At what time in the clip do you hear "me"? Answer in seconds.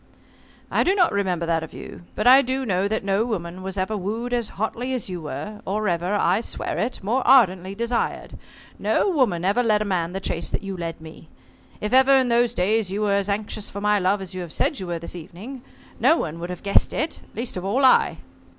11.01-11.29